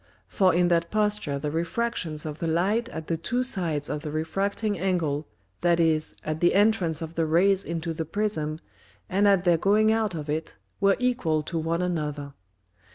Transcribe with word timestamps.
For 0.27 0.51
in 0.51 0.69
that 0.69 0.89
Posture 0.89 1.37
the 1.37 1.51
Refractions 1.51 2.25
of 2.25 2.39
the 2.39 2.47
Light 2.47 2.89
at 2.89 3.05
the 3.05 3.17
two 3.17 3.43
Sides 3.43 3.87
of 3.87 4.01
the 4.01 4.09
refracting 4.09 4.79
Angle, 4.79 5.27
that 5.61 5.79
is, 5.79 6.15
at 6.25 6.39
the 6.39 6.55
Entrance 6.55 7.03
of 7.03 7.13
the 7.13 7.27
Rays 7.27 7.63
into 7.63 7.93
the 7.93 8.03
Prism, 8.03 8.59
and 9.09 9.27
at 9.27 9.43
their 9.43 9.59
going 9.59 9.91
out 9.91 10.15
of 10.15 10.27
it, 10.27 10.57
were 10.79 10.95
equal 10.97 11.43
to 11.43 11.59
one 11.59 11.83
another. 11.83 12.33